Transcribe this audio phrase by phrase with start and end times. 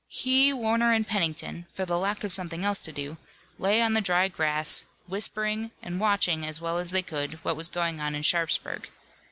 [0.09, 3.17] He, Warner and Pennington, for the lack of something else to do,
[3.59, 7.67] lay on the dry grass, whispering and watching as well as they could what was
[7.67, 8.89] going on in Sharpsburg.